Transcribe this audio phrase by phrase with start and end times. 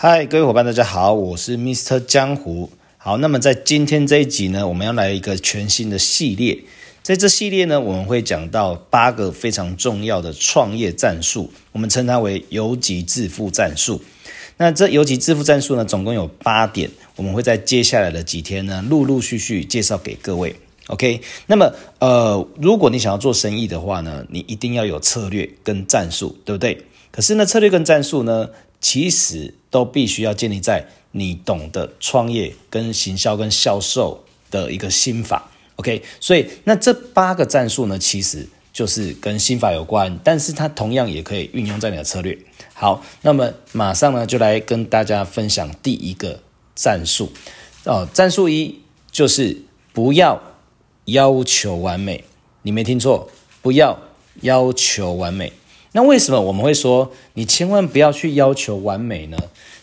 [0.00, 1.98] 嗨，各位伙伴，大家好，我是 Mr.
[1.98, 2.70] 江湖。
[2.98, 6.56] 好，那么在今天这一集呢，我们要来一个全新的系列。
[7.02, 14.00] 在这系列呢，我们会讲到八个非常重要的创业战术，我们称它为游击致富战术。
[14.56, 20.54] 那这游击致富战术呢，总共有八点，我们会在接下来的几天呢，陆陆续续介绍给各位。
[20.86, 26.84] OK，那么呃，如果你想要做生意的话呢，你一定要有策略跟战术，对不对？
[27.10, 35.50] 可是呢，策略跟战术呢，其实都必须要建立在你懂得创业、跟行销、跟销售的一个心法。
[35.76, 42.36] OK，所以那这八个战术呢，其实就是跟心法有关，但是它同样也可以运用在你的策略。
[42.74, 46.40] 好，那么马上呢，就来跟大家分享第一个
[46.74, 47.32] 战术
[47.84, 48.08] 哦。
[48.12, 49.62] 战术一就是
[49.92, 50.40] 不要
[51.06, 52.24] 要求完美，
[52.62, 53.30] 你没听错，
[53.62, 53.98] 不要
[54.42, 55.52] 要求完美。
[55.92, 59.36] 那为什么我们会说你千万不要去要求完美呢？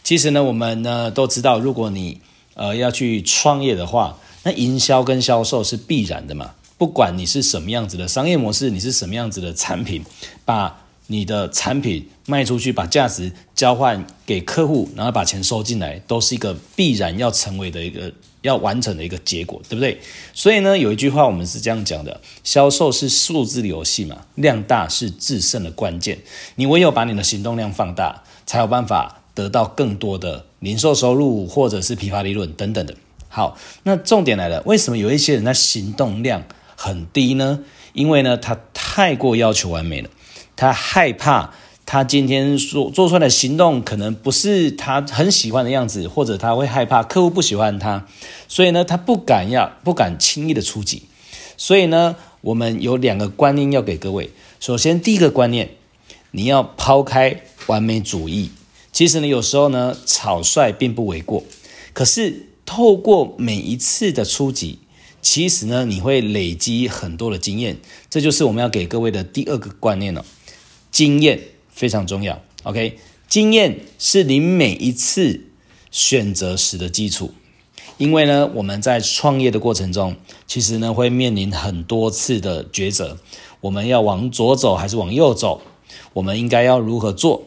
[0.03, 2.21] 其实呢，我们呢都知道，如果你
[2.53, 6.51] 呃要去创业的话，那营销跟销售是必然的嘛。
[6.77, 10.03] 不管你是什么样子的商业模式，你是什么样子的产品，
[10.43, 18.11] 把你的产品卖出去，把价值交换给客户，然后把钱收进来，都是一个必然要成为的一个
[18.41, 19.99] 要完成的一个结果，对不对？
[20.33, 26.17] 所以呢，有一句话我们是这样讲的：销售是数字的游戏嘛，量大是制胜的关键。
[26.55, 32.95] 你唯有把你的行动量放大，才有办法得到更多的零售收入，或者是批发利润等等的。
[33.27, 36.43] 好，那重点来了，为什么有一些人他行动量
[36.75, 37.59] 很低呢？
[37.93, 40.09] 因为呢，他太过要求完美了，
[40.55, 41.53] 他害怕
[41.85, 48.07] 他今天所做出来的行动可能不是他很喜欢的样子，或者他会害怕客户不喜欢他，
[48.47, 51.03] 所以呢，他不敢要，不敢轻易的出击。
[51.57, 54.31] 所以呢，我们有两个观念要给各位。
[54.59, 55.69] 首先，第一个观念，
[56.31, 58.51] 你要抛开完美主义。
[58.91, 61.43] 其实呢，有时候呢，草率并不为过，
[61.93, 62.49] 可是。
[62.67, 64.79] 透过每一次的出击，
[65.21, 67.77] 其实呢，你会累积很多的经验，
[68.09, 70.25] 这就是我们要给各位的第二个观念了。
[70.95, 72.97] 经验非常重要，OK？
[73.27, 75.41] 经验是你每一次
[75.91, 77.33] 选择时的基础，
[77.97, 80.15] 因为呢，我们在创业的过程中，
[80.47, 83.17] 其实呢，会面临很多次的抉择，
[83.59, 85.61] 我们要往左走还是往右走？
[86.13, 87.43] 我们应该要如何做？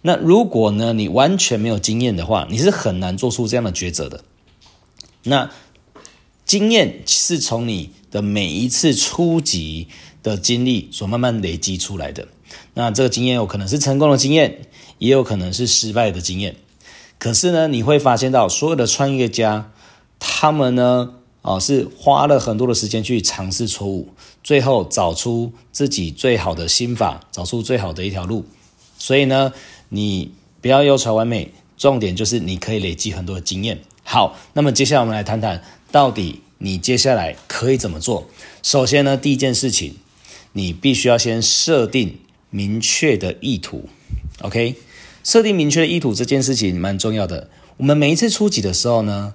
[0.00, 4.24] 那如果呢，你完全没有经验的话，你是很难做出这样的抉择的。
[5.24, 5.50] 那
[6.46, 9.88] 经验是从你的每一次初级
[10.22, 12.28] 的经历所慢慢累积出来的。
[12.74, 14.62] 那这个经验有可能是成功的经验，
[14.98, 16.56] 也有可能是失败的经验。
[17.18, 19.72] 可是呢，你会发现到所有的创业家，
[20.20, 24.08] 他们呢，啊，是花了很多的时间去尝试错误，
[24.44, 28.44] 最后找出自己最好的心法，找出最好的一条路。
[28.98, 29.52] 所以呢，
[29.88, 33.80] 你不要要求完美，重点就是你可以累积很多的经验。
[34.04, 38.28] 好，那么接下来我们来谈谈，到底你接下来可以怎么做？
[38.62, 39.96] 首先呢，第一件事情，
[40.52, 42.18] 你必须要先设定
[42.50, 43.88] 明确的意图。
[44.42, 44.76] OK，
[45.24, 47.50] 设定明确的意图这件事情蛮重要的。
[47.76, 49.34] 我们每一次出级的时候呢，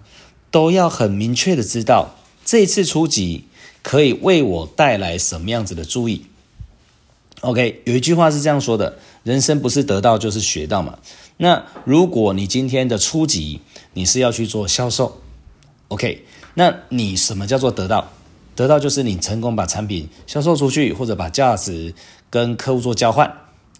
[0.51, 2.15] 都要很明确的知道，
[2.45, 3.45] 这一次出级
[3.81, 6.25] 可以为我带来什么样子的注意。
[7.41, 10.99] OK，有一句话是这样说的：人生不是得到就是学到嘛。
[11.37, 13.59] 那如果你今天的初级，
[13.93, 15.21] 你是要去做销售
[15.89, 16.23] ，OK？
[16.53, 18.11] 那你什么叫做得到？
[18.55, 21.93] 得到就是你成功把产品销售出去，或者把价值
[22.33, 23.31] 跟客户做交换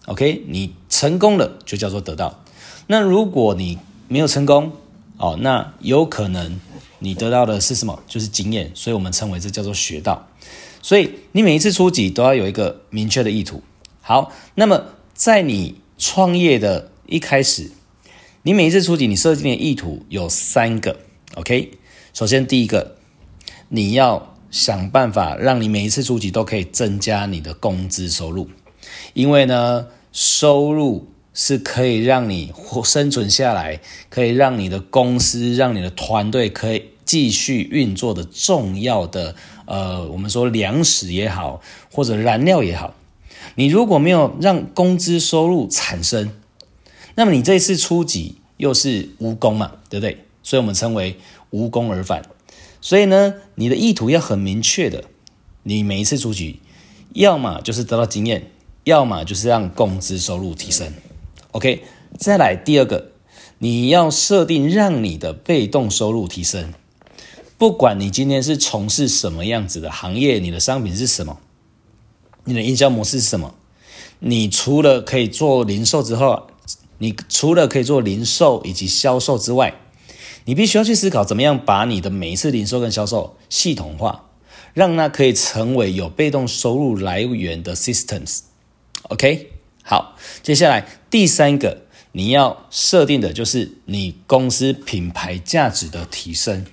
[0.06, 0.44] ，OK？
[0.46, 2.40] 你成功了就叫做得到。
[2.86, 4.70] 那如果你没有成功，
[5.16, 6.60] 哦，那有可能
[7.00, 8.00] 你得到的是什么？
[8.06, 10.28] 就是经验，所以我们称为这叫做学到。
[10.80, 13.60] 所以你每一次出击都要有一个明确的意图。
[14.00, 17.72] 好，那么在你创业的一开始，
[18.42, 21.00] 你每一次出击，你设定的意图有三个
[21.34, 21.72] ，OK？
[22.12, 22.94] 首先第一个，
[23.70, 28.48] 你要想办法让你每一次出击都可以增加你的工资收入，
[29.12, 39.34] 因为呢，收入是可以让你活生存下来，可以让你的公司、让你的团队可以继续运作的重要的，
[39.66, 42.94] 呃，我们说粮食也好，或者燃料也好，
[43.56, 46.30] 你如果没有让工资收入产生，
[47.16, 50.24] 那么你这次出击又是无功嘛，对不对？
[50.44, 51.16] 所以我们称为
[51.50, 52.22] 无功而返。
[52.84, 55.04] 所以呢，你的意图要很明确的，
[55.62, 56.60] 你每一次出局，
[57.14, 58.50] 要么就是得到经验，
[58.84, 60.92] 要么就是让工资收入提升。
[61.52, 61.82] OK，
[62.18, 63.12] 再来第二个，
[63.56, 66.74] 你要设定让你的被动收入提升。
[67.56, 71.38] 不管你今天是从事什么样子的行业，你的商品是什么，
[72.44, 73.54] 你的营销模式是什么，
[74.18, 76.48] 你除了可以做零售之后。
[76.98, 79.74] 你除了可以做零售以及销售之外，
[80.46, 84.30] 你必须要去思考怎么样把你的每一次零售跟销售系统化，
[84.74, 88.40] 让它可以成为有被动收入来源的 systems。
[89.04, 89.50] OK，
[89.82, 91.82] 好，接下来第三个
[92.12, 96.66] 你要设定的就是你公司品牌价值的提升。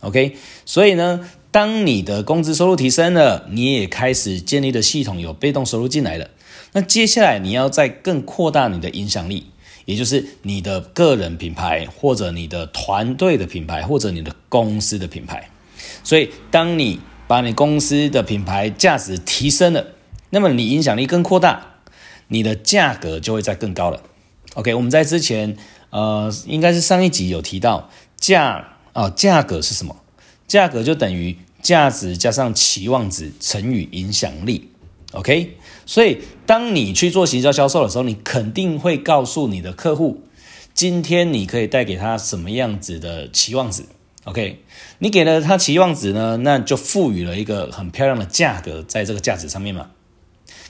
[0.00, 6.30] OK，所以呢，当你的工资收入提升了，你也开始建立的系统有被动收入进来了，
[6.72, 9.46] 那接下来你要再更扩大你的影响力。
[9.88, 15.48] 也就是你的个人品牌，或者你的团队的品牌，或者你的公司的品牌。
[16.04, 19.86] 所以，当你把你公司的品牌价值提升了，
[20.28, 21.76] 那么你影响力更扩大，
[22.26, 24.02] 你的价格就会再更高了。
[24.56, 25.56] OK，我们在之前
[25.88, 29.96] 呃，应该是上一集有提到价啊，哦，价格是什么？
[30.46, 34.70] 价格就等于价值加上期望值乘以影响力。
[35.12, 35.56] OK，
[35.86, 40.22] 所以当你去做行销销售的时候，你肯定会告诉你的客户，
[40.72, 43.82] 今天你可以带给他什么样子的期望值。
[44.24, 44.62] OK，
[45.00, 49.90] 你给了他期望值呢，那就赋予了一个很漂亮的价格在这个价值上面嘛。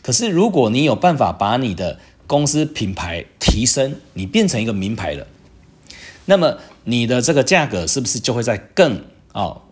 [0.02, 5.28] 可是如果你有办法把你的公司品牌提升，你变成一个名牌了，
[6.24, 9.62] 那么你的这个价格是不是就会在更哦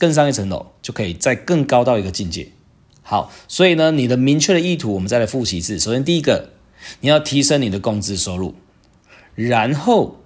[0.00, 2.48] 更上一层楼，就可以再更高到一个境界？
[3.06, 5.78] 好，所以呢，你的明确的意图，我们再来复习一次。
[5.78, 6.48] 首先，第一个，
[7.00, 8.54] 你要提升你的工资收入，
[9.34, 10.16] 然后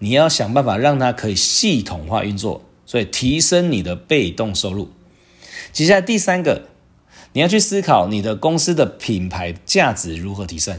[0.00, 4.90] 你要想办法让它可以系统化运作，所以提升你的被动收入。
[5.72, 6.68] 接下来第三个，
[7.32, 10.78] 你要去思考你的公司的品牌价值如何提升。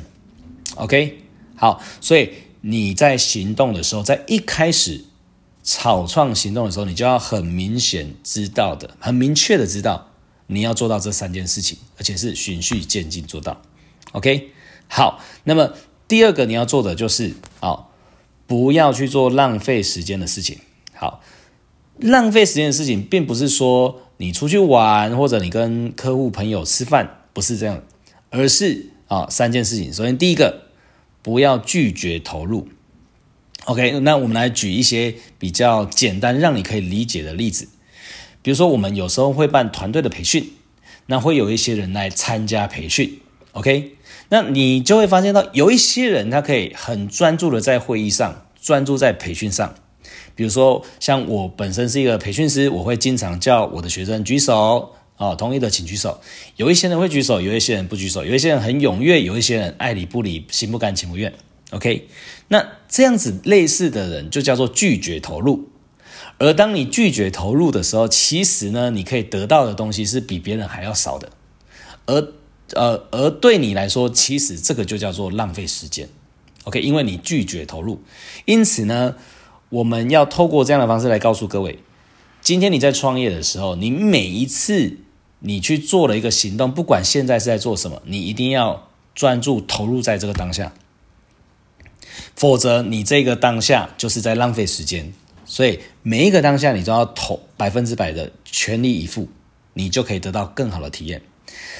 [0.75, 1.23] OK，
[1.55, 5.05] 好，所以你在行动的时候，在一开始
[5.63, 10.11] 草创行动的时候，你就要很明显知道的，很明确的知道。
[10.47, 13.61] 你要做到这三件事情，而且是循序渐进做到。
[14.13, 14.51] OK，
[14.87, 15.21] 好。
[15.43, 15.73] 那么
[16.07, 17.87] 第二个你要做的就是啊、
[18.47, 20.57] 不要去做浪费时间的事情。
[20.93, 21.21] 好，
[21.99, 27.83] 浪费时间的事情，并不是说你出去玩或者你跟客户朋友吃饭，不是这样，
[28.29, 29.93] 而是啊、三件事情。
[29.93, 30.69] 首先，第一个，
[31.21, 32.67] 不要拒绝投入。
[33.65, 37.67] OK，那我们来举一些比较简单让你可以理解的例子。
[38.41, 40.51] 比如说，我们有时候会办团队的培训，
[41.07, 43.19] 那会有一些人来参加培训
[43.51, 43.93] ，OK？
[44.29, 49.73] 那你就会发现到有一些人他可以很专注的在会议上，专注在培训上。
[50.35, 56.21] 比如说，像我本身是一个培训师，我会经常叫我的学生举手，哦，同意的请举手。
[56.57, 61.33] 有一些人会举手，有一些人不举手，有一些人很踊跃，有一些人爱理不理，心不甘情不愿
[61.71, 62.07] ，OK？
[62.49, 65.69] 那这样子类似的人就叫做拒绝投入。
[66.39, 71.29] 而当你拒绝投入的时候，其实呢，你可以得到的东西是比别人还要少的。
[72.05, 72.33] 而
[72.73, 76.09] 呃，而对你来说，其实这个就叫做浪费时间。
[76.65, 78.03] OK，因为你拒绝投入。
[78.45, 79.15] 因此呢，
[79.69, 81.79] 我们要透过这样的方式来告诉各位：
[82.41, 84.97] 今天你在创业的时候，你每一次
[85.39, 90.73] 你去做了一个行动，不管现在是在做什么，你一定要专注投入在这个当下，
[92.35, 95.13] 否则你这个当下就是在浪费时间。
[95.47, 99.29] 所以每一个当下，你都要投百分之百的全力以赴，
[99.73, 101.21] 你就可以得到更好的体验。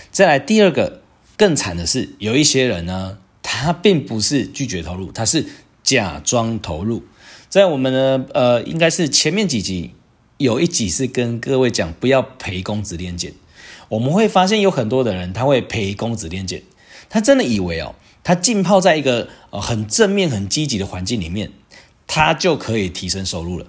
[0.09, 1.01] 再来第二个，
[1.35, 5.45] 更惨的是，有一些人呢，他并不是拒绝投入，他是
[5.83, 7.03] 假装投入。
[7.49, 9.91] 在我们的呃，应该是前面几集
[10.37, 13.33] 有一集是跟各位讲不要陪公子练剑。
[13.89, 16.63] 我们会发现有很多的人他会陪公子练剑，
[17.09, 21.51] 他真的以为哦，他浸泡在一个呃很正面、很积极的环境里面。
[22.07, 23.65] 他就可以提升收入了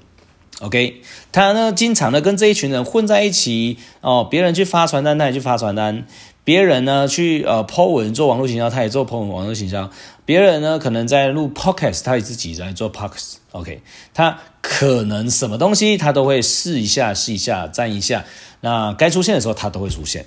[0.60, 1.02] ，OK？
[1.32, 4.26] 他呢，经常的跟这一群人混在一起哦。
[4.28, 6.04] 别人去发传单，他也去发传单；
[6.44, 9.90] 别人呢去呃 po 文做网络行销，他也做 po 文网络行销；
[10.24, 13.82] 别人呢可能在录 podcast，他也自己在做 podcast，OK？
[14.14, 18.24] 他可能什么东西他都会试一下，试一下，沾一下。
[18.60, 20.26] 那该出现的时候，他都会出现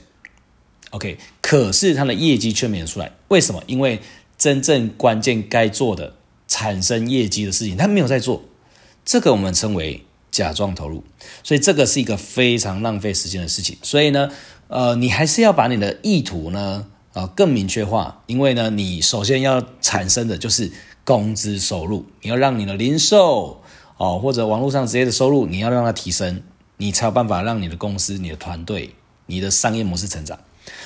[0.92, 1.18] ，OK？
[1.42, 3.64] 可是他的业绩却没有出来，为什么？
[3.68, 4.00] 因为
[4.38, 6.14] 真正关键该做的。
[6.52, 8.44] 产生业绩的事情，他没有在做，
[9.06, 11.02] 这个我们称为假装投入，
[11.44, 13.78] 所以这个是一个非常浪费时间的事情。
[13.82, 14.30] 所以呢，
[14.68, 20.70] 呃，你还是要把你的意图呢，呃，更明确化，因为呢，你首先要产生的就是
[21.06, 23.64] 工资收入，你要让你的零售
[23.96, 26.44] 哦，或者网络上直接的收入，你要让它提升，
[26.76, 28.94] 你才有办法让你的公司、你的团队、
[29.28, 30.38] 你的商业模式成长。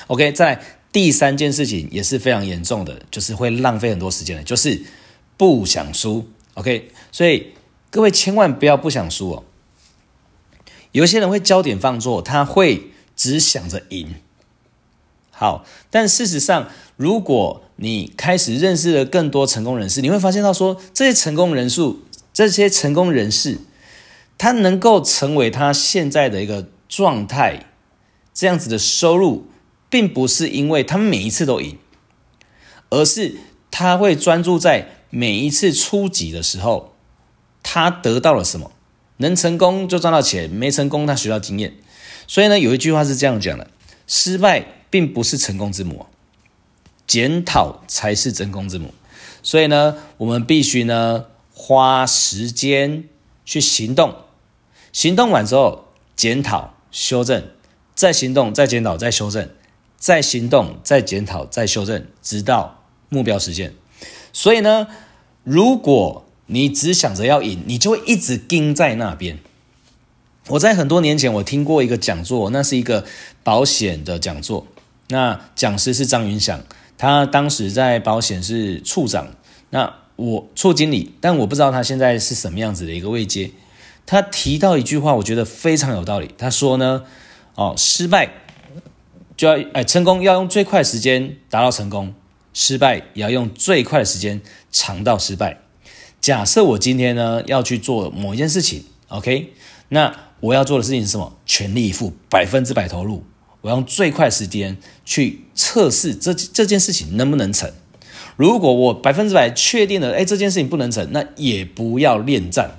[0.06, 4.80] OK，在第三件事情也是非常严重的，就是会浪费很多时间的，就是。
[5.36, 7.52] 不想输，OK，所以
[7.90, 9.44] 各位千万不要不想输哦。
[10.92, 14.14] 有些人会焦点放错，他会只想着赢。
[15.30, 22.00] 好，但事实上，如果你开始认识了更多成功人士，你会发现到说，这些成功人数，
[22.32, 23.58] 这些成功人士，
[24.38, 27.66] 他能够成为他现在的一个状态，
[28.32, 29.46] 这样子的收入，
[29.90, 31.76] 并不是因为他们每一次都赢，
[32.88, 33.36] 而是
[33.70, 36.92] 他会专注在每一次初级的时候，
[37.62, 38.70] 他得到了什么，
[39.16, 41.72] 能成功就赚到钱，没成功他学到经验。
[42.26, 43.70] 所以呢，有一句话是这样讲的：
[44.06, 46.04] 失败并不是成功之母。
[47.06, 48.92] 检讨才是成功之母，
[49.42, 53.04] 所以呢，我们必须呢花时间
[53.46, 54.16] 去行动，
[54.92, 57.42] 行动完之后检讨、修正，
[57.94, 59.48] 再行动、再检讨、再修正，
[59.96, 63.72] 再行动、再检讨、再修正，直到目标实现。
[64.34, 64.88] 所以呢，
[65.46, 69.38] 如果你只想着要赢，你就会一直盯在那边。
[70.48, 73.04] 我在很多年前我听过一个讲座，那是一个
[73.44, 74.66] 保险的讲座，
[75.08, 76.60] 那讲师是张云祥。
[76.98, 79.28] 他当时在保险是处长，
[79.70, 83.52] 那我处经理，但我不知道他现在是什么样子的一个位阶。
[84.04, 86.34] 他提到一句话，我觉得非常有道理。
[86.36, 87.04] 他说呢，
[87.54, 88.32] 哦，失败
[89.36, 92.14] 就要哎，成功要用最快时间达到成功，
[92.58, 94.40] 失败也要用最快的时间
[94.72, 95.58] 尝到失败。
[96.22, 99.52] 假设我今天呢要去做某一件事情，OK，
[99.90, 101.36] 那我要做的事情是什么？
[101.44, 103.24] 全力以赴，百分之百投入。
[103.60, 107.70] 我用最快时间去测试这这件事情能不能成。
[108.36, 112.78] 如果我百分之百确定了，哎，这件事情不能成，那也不要恋战，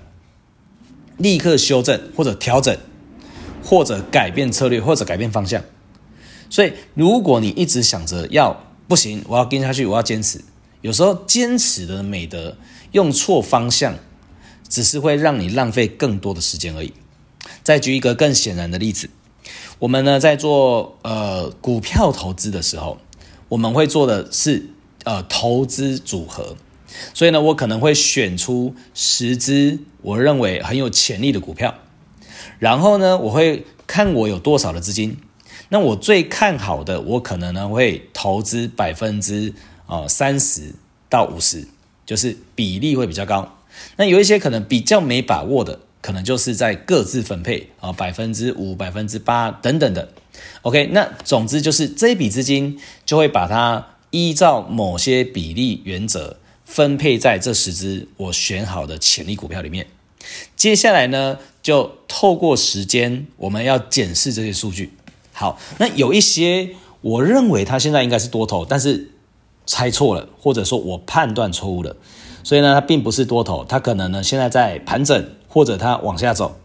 [1.17, 2.75] 立刻修正或者调整，
[3.63, 5.63] 或者改变策略，或者改变方向。
[6.49, 10.41] 所以，如果你一直想着要不行，我要跟下去，我要坚持，
[10.81, 12.55] 有时候坚持的美德
[12.93, 13.95] 用错方向，
[14.69, 16.93] 只是会让你浪费更多的时间而已。
[17.63, 19.09] 再举一个更显然的例子。
[19.79, 22.97] 我们呢，在做呃股票投资的时候，
[23.49, 24.69] 我们会做的是
[25.03, 26.55] 呃投资组合，
[27.13, 31.75] 所以呢，我可能会选出十只我认为很有潜力的股票，
[32.57, 35.17] 然后呢，我会看我有多少的资金，
[35.69, 39.53] 那我最看好的，我可能呢会投资百分之
[39.85, 40.73] 啊三十
[41.09, 41.67] 到五十，
[42.05, 43.57] 就是比例会比较高。
[43.95, 45.79] 那有一些可能比较没把握的。
[45.99, 50.07] 可能就是在各自分配啊，百分之五、百分之八等等的。
[50.61, 59.87] OK，那总之就是这一笔资金就会把它依照某些比例原则分配在这十只我选好的潜力股票里面。
[60.55, 64.93] 接下来呢，就透过时间，我们要检视这些数据。
[65.37, 69.11] 好，那有一些我认为它现在应该是多头，但是
[69.65, 71.95] 猜错了，或者说我判断错误了，
[72.43, 75.29] 所以呢，它并不是多头，它可能呢现在在盘整。
[75.49, 76.57] 或者它往下走，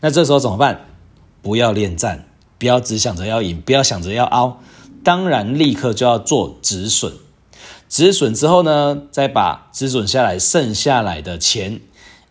[0.00, 0.86] 那这时候怎么办？
[1.42, 2.24] 不要恋战，
[2.56, 4.60] 不要只想着要赢，不要想着要凹，
[5.04, 7.12] 当然立刻就要做止损。
[7.90, 11.80] 止损之后呢，再把止损下来剩下来的钱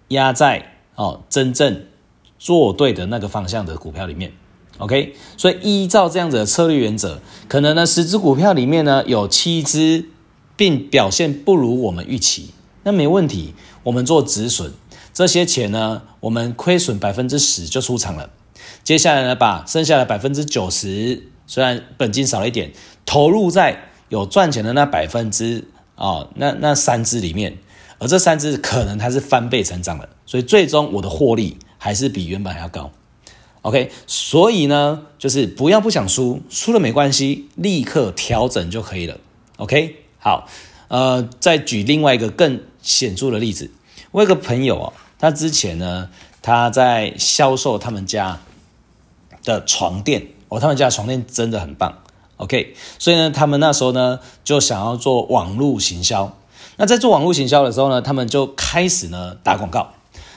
[0.08, 1.84] 压在哦真正
[2.40, 4.32] 做对的那个方向的股票里面。
[4.80, 10.06] OK，所以依照这样子的策略原则，可能呢十只股票里面呢有七只
[10.56, 12.52] 并表现不如我们预期，
[12.84, 13.54] 那没问题，
[13.84, 14.72] 我们做止损。
[15.14, 18.30] 这些钱呢，我们亏损百分之十就出场了。
[18.84, 22.72] 接下来呢，把剩下的百分之九十，虽然本金少了一点，
[23.04, 27.58] 投入在有赚钱的那百分之啊，那那三只里面，
[27.98, 32.92] 而这三只可能它是翻倍成长的，所以最终我的获利还是比原本还要高。
[33.68, 39.18] OK，所以呢，就是不要不想输，输了没关系，立刻调整就可以了。
[39.58, 40.48] OK，好，
[40.88, 43.70] 呃，再举另外一个更显著的例子，
[44.12, 44.94] 我有个朋友哦。
[45.20, 46.10] 他之前呢，
[46.42, 48.40] 他在销售他们家
[49.44, 51.98] 的床垫哦，他们家的床垫真的很棒
[52.38, 56.38] ，OK，所以呢，他们那时候呢就想要做网络行销。
[56.78, 59.92] 那在做网络行销的时候呢，他们就开始呢打广告。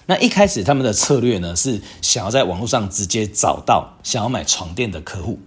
[0.06, 5.38] 那一开始他们的策略呢是想要在网络上直接找到想要买床垫的客户，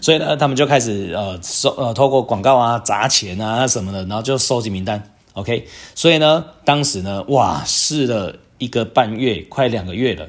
[0.00, 5.66] 所以呢，他们就开始呃收呃透过广告啊砸钱啊什么的，然后就收集名单，OK。
[5.94, 8.36] 所以呢，当时呢，哇，试了。
[8.60, 10.28] 一个半月，快两个月了，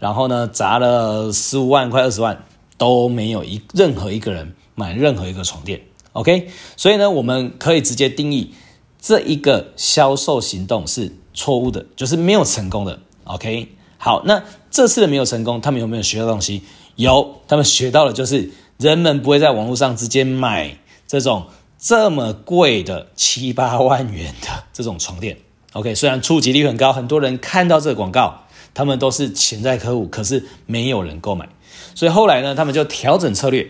[0.00, 2.44] 然后呢，砸了十五万，快二十万，
[2.76, 5.80] 都没有一任何一个人买任何一个床垫
[6.12, 8.52] ，OK，所以呢，我们可以直接定义
[9.00, 12.98] 这一个销售行动是错误的，就是没有成功的
[13.28, 13.68] ，OK。
[13.98, 16.62] 好，那这次的没有成功，他们有没有学到东西？
[16.96, 21.46] 有，他们学到了，就是人们不会在网络上直接买这种
[21.78, 25.36] 这么贵的七八万元的这种床垫。
[25.72, 31.48] OK，虽然触及率很高，很多人看到这个广告，他们都是潜在客户，可是没有人购买，
[31.94, 33.66] 所以后来呢，他们就调整策略，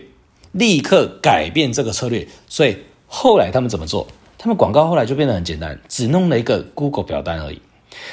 [0.51, 2.27] 立刻改变这个策略。
[2.47, 4.07] 所以后来他们怎么做？
[4.37, 7.59] 他们广告后来就变得很简单，只弄了一个 Google 表单而已。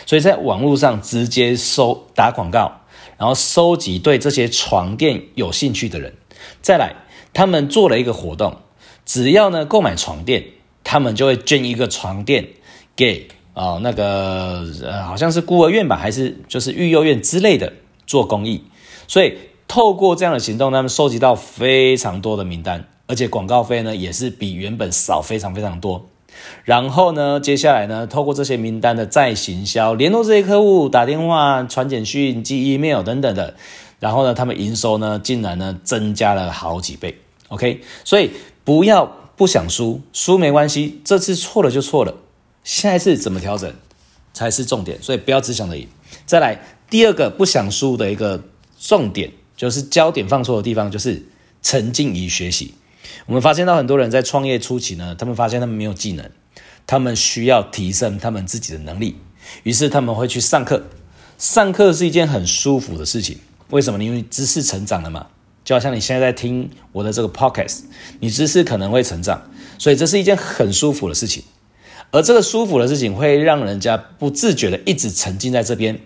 [0.06, 2.80] 所以在网络上直接搜打广告，
[3.18, 6.14] 然后收集对这些床垫有兴趣的人。
[6.62, 6.94] 再来，
[7.32, 8.56] 他们做了一个活动，
[9.04, 10.44] 只要呢购买床垫，
[10.84, 12.48] 他们就会捐一个床垫
[12.94, 17.72] 给啊、呃、那个呃好像是孤儿院吧，还是就是育幼院之类的
[18.06, 18.64] 做公益。
[19.08, 19.36] 所以
[19.68, 26.08] 透过这样的行动，他们收集到非常多的名单，而且广告费呢也是比原本少非常非常多。
[26.64, 33.54] 然后呢，接下来呢，透过这些名单的再行销，联络这些客户，打电话、传简讯、寄 email 等等的，
[34.00, 37.18] 然后呢，他们营收呢，竟然呢增加了好几倍。
[37.48, 38.30] OK，所以
[38.64, 42.14] 不要不想输，输没关系，这次错了就错了，
[42.64, 43.72] 下一次怎么调整
[44.32, 45.00] 才是重点。
[45.00, 45.86] 所以不要只想着赢。
[46.24, 48.42] 再来第二个不想输的一个
[48.78, 51.22] 重点，就是焦点放错的地方，就是
[51.62, 52.74] 沉浸于学习。
[53.26, 56.30] 我们发现到很多人在创业初期呢，他们发现他们没有技能，
[56.86, 59.16] 他们需要提升他们自己的能力，
[59.62, 60.84] 于是他们会去上课。
[61.38, 63.38] 上课是一件很舒服的事情，
[63.70, 64.02] 为什么？
[64.02, 65.26] 因为知识成长了嘛，
[65.64, 67.80] 就好像你现在在听我的这个 podcast，
[68.20, 71.42] 你知识可能会成长，所以这是一件很舒服的事情。
[72.10, 76.00] 而这个舒服的事情会让人家不自觉的一直沉浸在这边。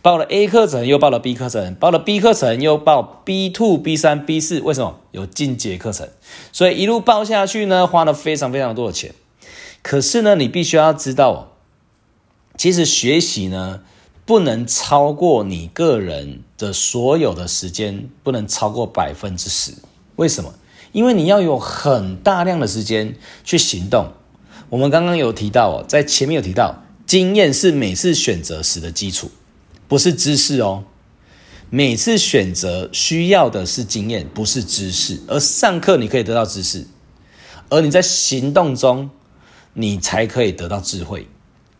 [0.00, 5.00] 报了 A 课程，又报了 B 课程，报了 B 课程，又报 B two、B 三、B 四，为什么？
[5.10, 6.08] 有进阶课程，
[6.50, 9.14] 所以一路报下去呢，花了非常非常多的钱。
[9.82, 11.52] 可是呢，你必须要知道，
[12.56, 13.82] 其实学习呢，
[14.24, 19.72] 不能超过你个人的所有的时间，不能超过百分之十。
[20.16, 20.54] 为什么？
[20.92, 24.12] 因为你要有很大量的时间去行动。
[24.68, 29.30] 我们刚刚有提到哦，在前面有提到，经验是每次选择时的基础。
[29.88, 30.82] 不是知识哦，
[31.70, 35.20] 每次选择需要的是经验，不是知识。
[35.28, 36.84] 而上课你可以得到知识，
[37.68, 39.08] 而你在行动中，
[39.74, 41.28] 你才可以得到智慧。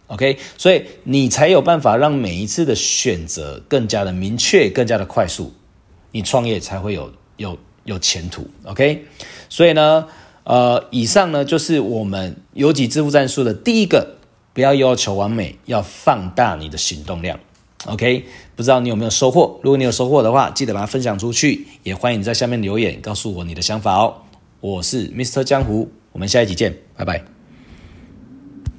[0.07, 5.53] OK，所以你才有办法让每一次的选择更加的明确，更加的快速，
[6.13, 8.49] 你创业才会有有有前途。
[8.63, 9.05] OK，
[9.49, 10.07] 所以呢，
[10.47, 14.17] 呃，以上呢就是我们有几支付战术的第一个，
[14.55, 17.39] 不要要求完美，要放大你的行动量。
[17.87, 19.59] OK，不知道你有没有收获？
[19.63, 24.15] 如果你有收获的话，记得把它分享出去，也欢迎你在下面留言告诉我你的想法哦。
[24.61, 25.43] 我是 Mr.
[25.43, 27.36] 江湖，我们下一集见，拜拜。